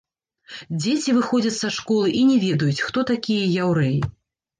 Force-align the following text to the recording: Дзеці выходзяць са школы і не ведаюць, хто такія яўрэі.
Дзеці 0.83 1.11
выходзяць 1.17 1.53
са 1.63 1.69
школы 1.75 2.09
і 2.21 2.23
не 2.29 2.37
ведаюць, 2.45 2.83
хто 2.87 2.99
такія 3.11 3.51
яўрэі. 3.67 4.01